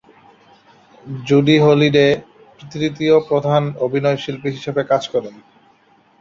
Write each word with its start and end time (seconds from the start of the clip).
জুডি 1.23 1.55
Holliday 1.59 2.07
তৃতীয় 2.71 3.15
প্রধান 3.29 3.63
অভিনয়শিল্পী 3.85 4.49
হিসেবে 4.49 4.81
কাজ 4.91 5.03
করেন। 5.13 5.35